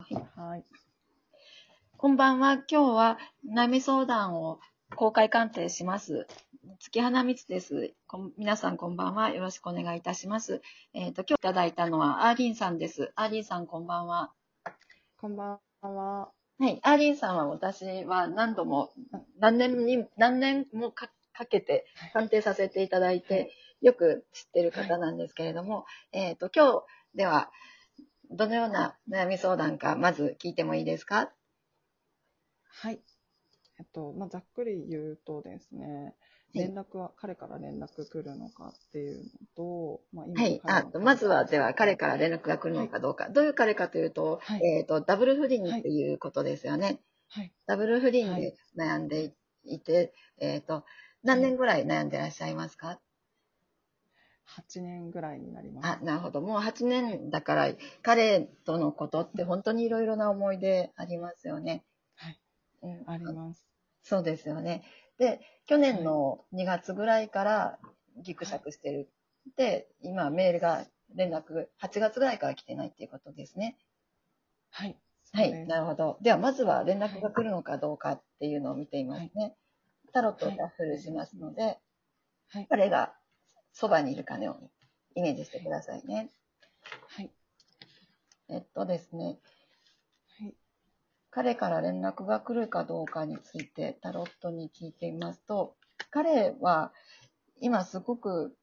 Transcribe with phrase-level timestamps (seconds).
[0.00, 0.64] はい。
[1.96, 2.52] こんばんは。
[2.52, 3.18] 今日は
[3.52, 4.60] 悩み相談を
[4.94, 6.28] 公開鑑定します。
[6.78, 7.94] 月花光です。
[8.36, 9.30] 皆さんこんばんは。
[9.30, 10.62] よろしくお願いいたします。
[10.94, 13.10] えっ、と、今日いただいたのはあーりんさんです。
[13.16, 14.32] あーりんさんこんばんは。
[15.20, 16.30] こんばんは。
[16.60, 16.78] はい。
[16.84, 18.92] あーりんさんは私は何度も、
[19.40, 26.84] 何年に、何年もかかけて鑑定させていただいて、よく知ってる方なんですけれども、えっ、と、今日
[27.16, 27.50] では、
[28.30, 31.32] どのような悩み相談か、まず聞いてもいいですか？
[32.64, 33.00] はい。
[33.78, 36.14] えっと、まあ、ざっくり言うとですね、
[36.54, 39.24] 連絡は、彼から連絡来るのかっていうの
[39.56, 40.60] と、まあ、今はい。
[40.64, 43.28] あ、まずは、では、彼から連絡が来るのかどうか。
[43.30, 47.00] どういう彼かというと、はいえっ、と、ダブル不倫っていうことですよね。
[47.28, 47.52] はい。
[47.66, 50.84] ダブル不倫はいで悩んでいて、えっ、と、
[51.22, 53.00] 何年ぐらい悩んでらっしゃいますか、
[54.56, 55.98] 8年ぐらいになります。
[56.00, 56.40] あ、なるほど。
[56.40, 57.68] もう8年だから、
[58.02, 61.84] 彼とのことって本当にいろいろな思い出ありますよね。
[62.16, 62.38] はい。
[62.82, 63.66] うん、あります。
[64.02, 64.84] そうですよね。
[65.18, 67.78] で、去年の2月ぐらいから
[68.22, 69.10] ギクシャクしてる。
[69.56, 73.76] で、今メールが連絡、8月ぐらいから来てないっていうことですね。
[74.70, 74.96] はい。
[75.32, 76.18] はい、なるほど。
[76.22, 79.56] では、まずは連絡が来るのかどうかっていうのを見ていますね。
[80.12, 81.78] タロットをシャッフルしますので、
[82.48, 82.66] はい。
[82.70, 83.14] 彼が
[83.72, 84.70] そばにいるかのように
[85.14, 86.30] イメージしてくださいね。
[87.08, 87.30] はい。
[88.48, 89.38] えっとですね、
[90.40, 90.54] はい。
[91.30, 95.76] 彼から連絡が来るかどうかについてタロットに聞いてみますと、
[96.10, 96.92] 彼は
[97.60, 98.56] 今すごく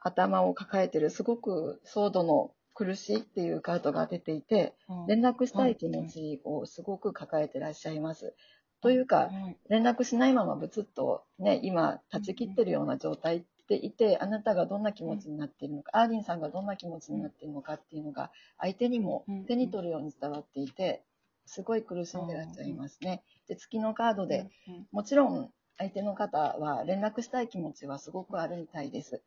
[0.00, 4.74] 頭を抱えてる、すごく騒動の苦しいっていうカードが出ていて、
[5.08, 8.34] 連絡したい気持ちをすごく抱えてらっしゃいます。
[8.80, 9.56] というか、はい。
[9.68, 21.02] 連絡しないままブツッとね、今、断ち切ってるような状態でいて、あなたがどんな気持ちになっているのか、アーリンさんがどんな気持ちになっているのかっていうのが、相手にも手に取るように伝わっていて、
[21.46, 23.22] すごい苦しんでらっしゃいますね。
[23.48, 29.22] で、月のカードで、うん、もちろん相手の方は連絡したい気持ちはすごくあるみたいです。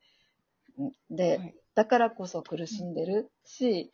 [0.77, 0.91] うん。
[1.09, 1.55] で、はい。
[1.73, 3.91] だからこそ苦しんでるし、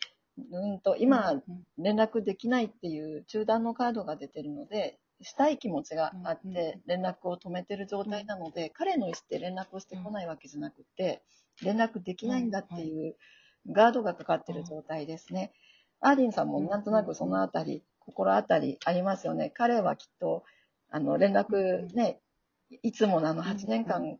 [0.52, 1.44] うんと、今、うん。
[1.78, 6.54] 連絡できないっていう中断のカードが出てるので、したい気持ちがあっうん。
[6.54, 11.22] て、連絡を止めてる状態なので、彼の意思で連絡をしてこないわけじゃなくて、
[11.64, 13.16] 連絡できないんだっていう
[13.72, 15.52] ガードがかかってる状態ですね。
[16.00, 19.52] アーリンさんもなんとなくそのあたり、心当たりありますよね。
[19.56, 20.44] 彼はきっと、
[20.90, 22.20] あの、連絡ね、
[22.84, 24.18] いつものあの8年間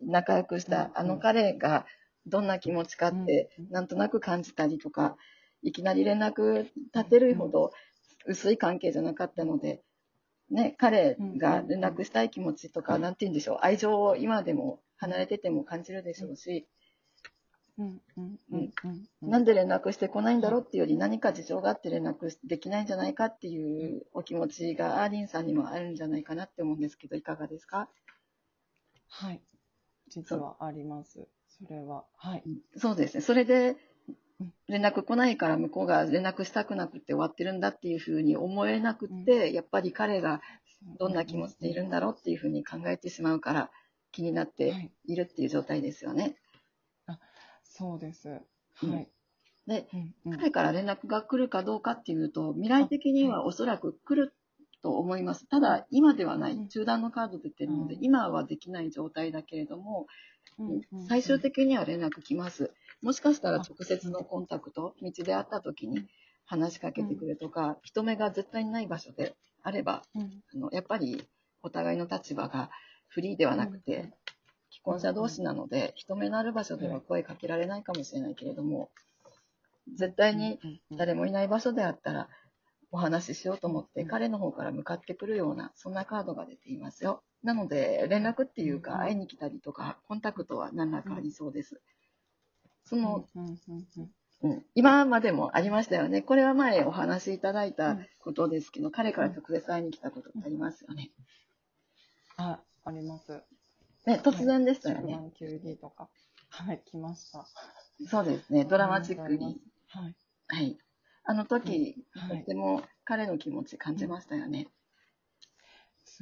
[0.00, 1.86] 仲良くしたあの彼が
[2.26, 5.16] どんな気持ちかって、なんとなく感じたりとか、
[5.62, 7.72] いきなり連絡立てるほど
[8.26, 9.82] 薄い関係じゃなかったので、
[10.52, 16.66] ね、彼が連絡したい気持ちとか、なんて言うんでしょう、愛情を今でも離れてても感じるでしょうし、
[17.78, 18.72] うんうんうん
[19.22, 27.88] うんなんで連絡してこないんだろうっていうより、何か事情があって連絡できないんじゃないかっていうお気持ちがアーリンさんにもあるんじゃないかなって思うんですけど、いかがですか？
[29.08, 29.40] はい。
[30.08, 31.26] 実はあります。
[31.48, 32.04] それは。
[32.16, 32.44] はい。
[32.76, 33.20] そうですね。
[33.22, 33.76] それでうん、
[34.68, 40.40] 連絡来ないから向こうが連絡したくなくて終わってるんだっていうふうに思えなくって、やっぱり彼が
[40.98, 43.70] どんな気持ちでいるんだろうっていうふうに考えてしまうから
[44.12, 44.90] 気になってはい。
[45.06, 46.36] いるっていう状態ですよね。
[47.64, 48.28] そうです。
[48.28, 48.42] は
[48.82, 49.08] うんい。
[49.66, 54.34] で、うんうん彼から連絡が来るかどうかっていうと、未来的にはおそらく来る
[54.82, 55.46] と思います。
[55.46, 56.68] ただ、今ではなうんい。
[56.68, 60.06] 中断のカード出てるのでう、ん今はできない状態だけれども、うんうん
[61.08, 62.70] 最終的には連絡来ます。
[63.02, 66.06] もしかしたら直接のコンタクト、道で会った時に
[66.44, 70.42] 話しかけてくるとか、人目が絶対にない場所であれば、うん。
[70.54, 71.26] あのやっぱり
[71.62, 72.70] お互いの立場が
[73.08, 74.12] フリーではなくて、
[74.70, 78.90] 既婚者同士なので、人目のある場所では声かけられないかもしれないけれども、
[79.94, 80.58] 絶対に
[80.90, 82.28] 誰もいない場所であったら、
[82.90, 84.08] お話ししようと思って、うん。
[84.08, 87.22] 彼の方から向かってくるような、そんなカードが出ていますよ。
[87.42, 91.80] なので、連絡っていうか、うん会いに来たりとか、コンタクトは何らかありそうです。
[92.84, 96.20] その、うん今までもありましたよね。
[96.20, 101.12] これは前お話しいただいたことですけど、彼から直接会いに来たことってありますよね。
[102.36, 103.40] あ、あります。
[104.04, 105.12] ね、突然でしたよね。
[105.12, 106.08] 一番急にとか。
[106.50, 107.46] はい、来ました。
[108.08, 108.64] そうですね。
[108.64, 109.60] ドラマチックに。
[109.88, 110.16] はい。
[110.48, 110.78] はい。
[111.24, 114.66] あの時、はいとっても彼の気持ち感じましたよね。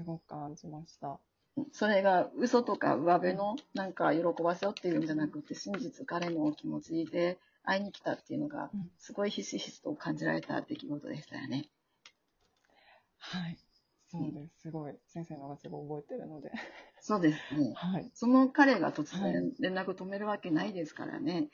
[0.01, 1.19] すごく感じました。
[1.73, 11.69] それが嘘とか上辺のなんか喜ばせようっていうんじゃなくて、真実彼の気持ちで会いに来たっていうのがうん、すごいひしひしと感じられた出来事でしたよね。
[13.19, 13.59] はい。
[14.11, 14.63] そうです。
[14.63, 14.95] すごい。
[15.07, 16.51] 先生の方がすごい覚えてるので。
[17.01, 17.75] そうですね。
[17.75, 18.11] はい。
[18.15, 21.49] その彼が突はい然連絡止めるわけないですからね。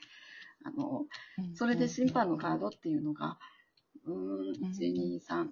[0.63, 1.05] あの、
[1.37, 3.37] うんそれで審判のカードっていうのが、
[4.05, 5.49] うーん、1、2、3。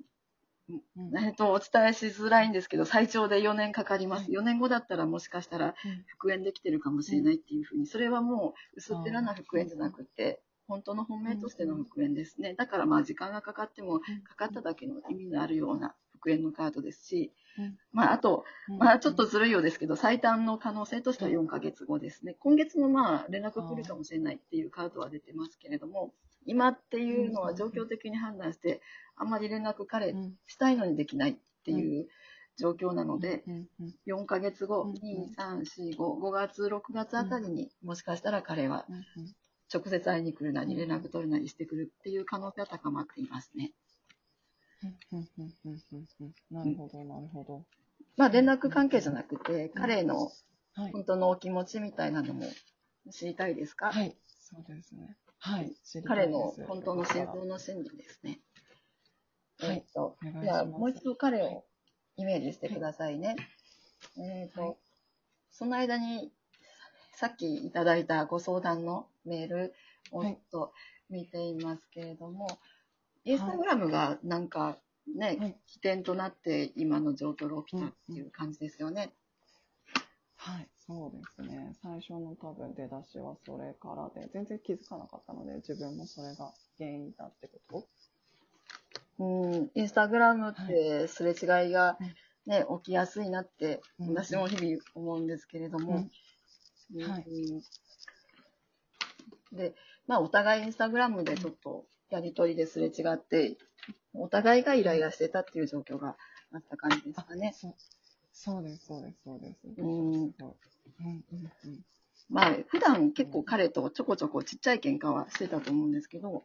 [0.69, 1.17] うん。
[1.17, 4.23] えっと、お伝えしづらいんですけど、最長で4年かかります。
[4.23, 5.75] はい4年後だったらもしかしたら
[6.07, 12.55] 復縁できてるかもしれないっていうふうに、それはもう薄っぺらな復縁じゃなくて、本当の本命としての復縁ですね。
[12.55, 17.77] だからまあ時間がかかっても、かかっただけの意味のあるような復縁のカードですし、うん。
[17.91, 18.45] まああと、
[18.79, 22.35] まあちょっとずるいようですけど、最短の可能性としては4ヶ月後ですね。
[22.39, 26.13] 今月もまあ連絡来るかもしれないっていうカードは出てますけれども、
[26.45, 28.81] 今っていうのは状況的に判断して、
[29.15, 30.33] あんまり連絡彼うん。
[30.47, 32.07] したいのにできないっていう
[32.57, 33.69] 状況なので、うん。
[33.79, 33.93] うん。
[34.05, 34.93] 4ヶ月後、うん。
[34.93, 38.85] 2、3、4、5、5月、6月あたりにもしかしたら彼は
[39.73, 43.71] 直接会いに来るなり連絡取るなりしてくるっていう可能性は高まっていますね。
[46.51, 47.65] なるほど、なるほど。
[48.17, 50.31] まあ連絡関係じゃなくて、彼の
[50.77, 50.91] はい。
[50.91, 52.43] 本当のお気持ちみたいなのも
[53.09, 54.15] 知りたいですか、はい。
[54.41, 55.15] そうですね。
[55.39, 55.73] はい。
[56.05, 58.39] 彼の本当の心臓の心理ですね。
[59.59, 61.63] はいえっとお願いしますじゃあもう一度彼を
[62.17, 63.35] イメージしてくださいね。
[64.17, 64.75] えっ、と、はい
[65.51, 66.33] その間に
[67.13, 69.73] さっきいただいたご相談のメール
[70.11, 70.73] をちょはいっと
[71.09, 72.59] 見ていますけれども、
[73.23, 74.77] インスタグラムがなんか
[75.15, 79.13] ね、はい起点となって今の状況が起きたっていう感じですよね。
[80.35, 80.67] はい。
[80.87, 81.75] そうですね。
[81.81, 87.87] 最初の多分出だしはそれからで、全然気づかなかったので、自分もそれが原因だってこ
[89.17, 89.23] と。
[89.23, 91.97] うん、インスタグラムってすれ違いが、
[92.45, 96.07] ね、起きやすいなって、うん私も日々思うんですけれども、
[96.93, 97.01] うん。
[97.01, 97.23] はい。
[97.27, 97.61] うん
[99.51, 99.73] で、
[100.05, 103.57] まあ、お互いインスタグラムでちょっとやりとりですれ違って、
[104.13, 106.17] お互いがイライラしてたっていう状況が
[106.53, 107.53] あった感じですかね。
[107.55, 107.75] そう。
[108.33, 109.81] そうです、そうです、そうです。
[109.81, 110.33] うん。
[110.37, 110.55] そ
[110.87, 111.85] ううんうんうん
[112.27, 116.43] まあ、普段結構彼とちょこちょこちっちゃい喧嘩はしてたと思うんですけど、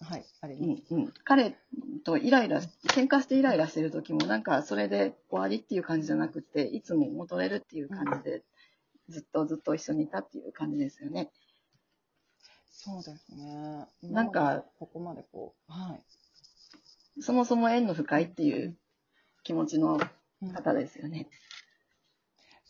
[0.00, 0.66] はい、ありう。
[0.66, 1.56] んうん、彼
[2.04, 8.42] とイライラし、喧嘩してイライラしてる時も、なんかそれで終わりっていう感じじゃなくて、いつも戻れるっていう感じで、
[9.08, 11.30] ずっとずっと一緒にいたっていう感じですよね。
[12.70, 13.86] そうですね。
[14.02, 17.22] なんかここまでこう、はい。
[17.22, 18.76] そもそも縁の深いっていう
[19.42, 19.98] 気持ちの
[20.42, 21.28] うん方ですよね。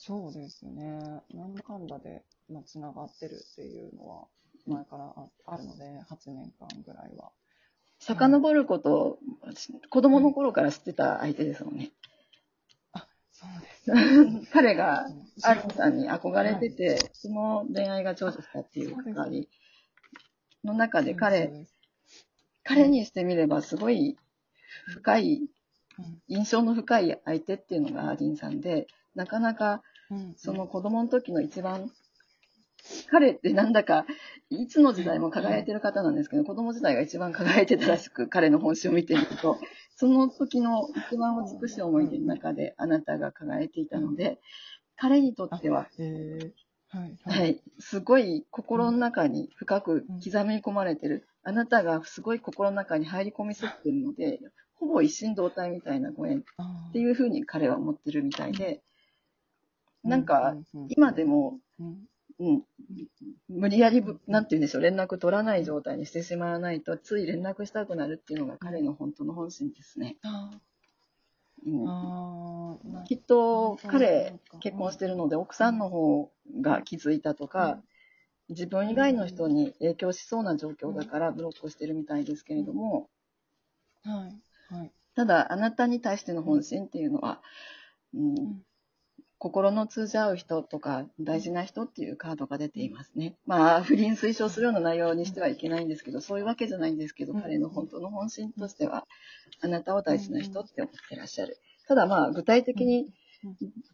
[0.07, 1.01] そうですね。
[1.35, 4.25] なんだかんだで、まあ、つながってるっていうのは、
[4.65, 7.33] 前からああるので、8年間ぐらいは。
[7.99, 9.19] 遡ることを
[9.91, 11.91] 子供の頃から知ってた相手ですもんね。
[12.93, 14.47] あ、そうです。
[14.53, 19.49] 彼がうんアルさんに憧れてて、その恋愛が長寿したっていう関わり
[20.63, 21.67] の中で彼、
[22.63, 24.17] 彼にしてみればすごい
[24.87, 25.41] 深い、
[25.99, 29.81] うん印象の深い相手っていうのがアーディンさんで、なかなかうん
[30.37, 31.91] その子供の時の一番、
[33.11, 34.07] 彼ってなんだか、
[34.51, 39.59] いつの時代も輝いてる方なんですけど、子供時代が一番輝いてたらしく、彼の本心を見てみると、
[39.97, 44.39] その時の一番美しい思い出の中であなたが輝いていたので、
[44.97, 45.89] 彼にとっては、
[46.89, 47.19] はい。
[47.25, 51.27] はい、すごい心の中に深く刻み込まれてる。
[51.43, 54.39] あなたがすごい心の中に入り込みすぎてるので、
[54.77, 58.83] ほぼ一心同体みたいなご縁あっていうふうに彼は思ってるみたいで、
[60.07, 60.57] なんか、
[60.89, 62.07] 今でも、うん。
[62.39, 62.63] うん、
[63.49, 70.17] 無理やりぶ、なんて言うんでしょう、連絡取らない状態にしてしまわないと、つい連絡したくなるっていうのが彼の本当の本心ですね。
[70.23, 70.51] あ
[71.65, 73.05] うん。
[73.07, 77.83] きっと彼結婚してるので、奥さんの方が気づいたとか、
[78.49, 83.09] 自分以外の人に影響しそうな状況だからブロックしてるみたいですけれども、
[84.05, 84.75] はい。
[84.75, 84.93] はい。
[85.15, 87.41] ただ、あなたに対しての本心っていうのは、
[88.15, 88.63] うんん
[89.39, 93.37] 心の通じ合う人とか大事な人っていうカードが出ていますね。
[93.47, 99.07] まあ、不倫推奨するような内容にしてはいけないんですけど、そういうわけじゃないんですけど、うん彼の本当の本心としては、
[99.61, 101.59] あなたを大事な人って思ってらっしゃる。
[101.87, 103.13] ただまあ、具体的に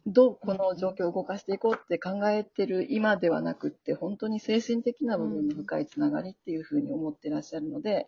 [0.07, 8.07] どうこの状況を動かしていこうって考えてる今ではなくって、本当に精神的な部分の深いつながりっていうふうに思ってらっしゃるので、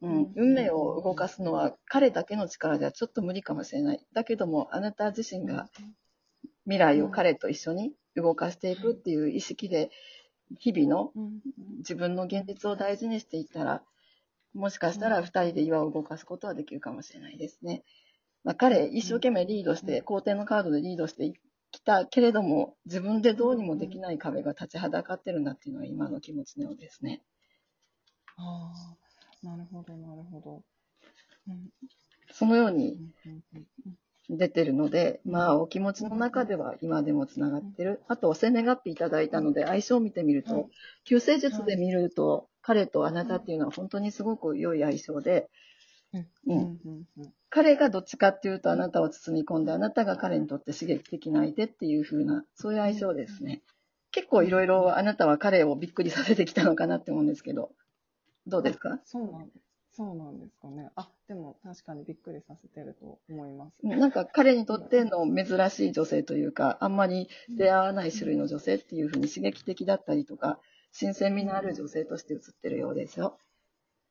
[0.00, 4.00] うん、運命を動かすのは彼だけの力ではちょっと無理かもしれない。
[4.12, 5.68] だけども、あなた自身が
[6.68, 9.90] 未来を彼と一緒に動かしていくっていう意識で、
[10.58, 11.40] 日々のうん。
[11.78, 13.82] 自分の現実を大事にしていったら、
[14.52, 17.84] もしかしたら二人で岩を動かすことはできるかもしれないですね。
[18.44, 21.32] まあ、彼、一生懸命リードして、皇帝のカードでリードして
[21.70, 27.22] きたけれども、自分でどうにもできない壁が立ちはだかってるなっていうのは今の気持ちのようですね。
[28.36, 28.72] あ
[29.42, 30.62] あ、なるほど、なるほど。
[31.48, 31.68] うん。
[32.32, 32.98] そのよううに
[34.38, 38.00] 出てるので、まあ、お気持ちの中では今でもつながってる。
[38.08, 40.70] あと、生年月日いただいたので、相性を見てみるはいと、
[41.04, 45.50] 旧星術で見ると、彼とあなたっていうのは本当にすごく良い相性で、
[46.46, 46.78] うん
[47.50, 53.62] 彼がどっちかっていうとあなたを包み込んで、あなたが彼にとって刺激的な相手っていう風な、そういう相性ですね。
[54.10, 57.72] 結構いろいろあなたは彼をびっくりさせてきたのかなって思うんですけど、
[58.46, 59.00] どうですか？
[59.04, 59.67] そうなんです。
[59.98, 60.90] そうなんですかね。
[60.94, 63.84] あ、でも確かにびっくりさせてると思います。
[63.84, 70.60] なんか彼にとっての珍しい女性というか、あんまり出会わない種類の女性っていう風に刺激的だったりとか、
[70.92, 73.38] 新鮮味のある女性として映ってるようですよ。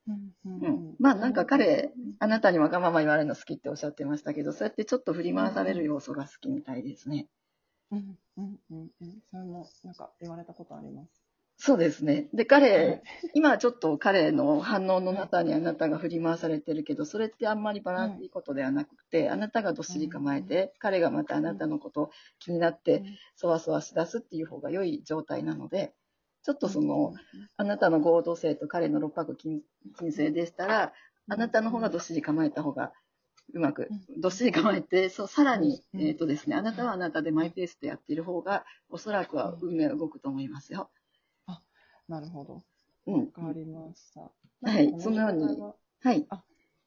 [0.06, 7.28] うんうんうんまあなんか彼、あなたにわがまま言われるの好きっておっしゃってましたけど、そうやってちょっと振り回される要素が好きみたいですね。
[7.90, 9.22] うんうんうんうん。
[9.30, 11.27] それもなんか言われたことあります。
[11.60, 12.28] そうですね。
[12.32, 23.02] で、は彼い、今ちょっと彼の反応の中にあなたが振り回されてるけど、それってあんまりバランスいいことではなくて、あなたがどっしり構えて、彼がまたあなたのこと気になって、
[23.34, 25.94] そわそわしだすっていう方が良い状態なので、
[26.44, 27.12] ちょっとその、
[27.56, 29.60] あなたの合同性と彼の六白金
[29.98, 30.92] 金星でしたら、
[31.28, 32.92] あなたの方がどっしり構えた方が
[33.52, 36.00] うまく、どっしり構えて、そう、さらに、うん。
[36.02, 40.90] えっ、とですね、あなたはあなたでマイペースでやっている方が、おそらくは運命は動くと思いますよ。
[42.08, 42.62] なるほど。
[43.06, 43.20] うん。
[43.20, 44.20] わかりました。
[44.20, 46.26] はいそのようにははい。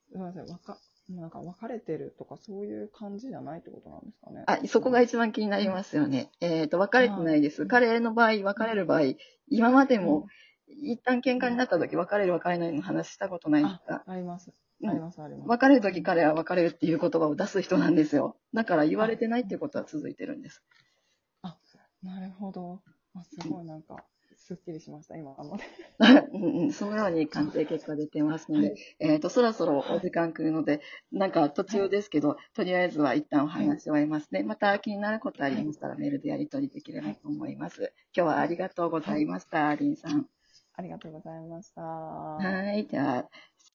[0.09, 0.77] すみません、わか、
[1.09, 4.43] なんか別れてるとかそういう感じじゃないってことなんですかね。
[4.47, 6.31] あ、そこが一番気になりますよね。
[6.41, 7.61] えっ、と、別れてないです。
[7.61, 9.01] はい彼の場合、別れる場合、
[9.47, 10.27] 今までも、
[10.67, 14.51] 一旦喧嘩になった時、別れる別れないの話したことないですあか、あります。
[14.81, 15.47] うんあります、あります。
[15.47, 18.35] 別れる時彼は別れるっていう言葉を出す人なんですよ。
[18.53, 20.63] だから言われてないっていうことは続いてるんです。
[22.03, 22.81] なるほど。
[23.13, 24.03] あすごいなんか、
[24.41, 25.63] すっきりしました、今ので。
[26.33, 30.81] うんうん、そのように鑑定結果出てますので、えっ、と、そろそろお時間来るので、
[31.12, 34.43] なんか途中ですけど、とりあえずは一旦お話し終えますね。
[34.43, 37.93] また気になることありましたらメールでやり取りできればと思います。
[38.15, 40.27] 今日はありがとうございました、アーリンさん。
[40.74, 41.81] ありがとうございました。
[41.81, 43.29] はい、では、